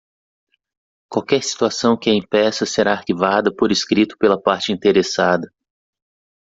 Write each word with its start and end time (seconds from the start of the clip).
Qualquer 1.09 1.43
situação 1.43 1.95
que 1.95 2.09
a 2.09 2.15
impeça 2.15 2.65
será 2.65 2.93
arquivada 2.93 3.53
por 3.53 3.71
escrito 3.71 4.17
pela 4.17 4.41
parte 4.41 4.71
interessada. 4.71 5.53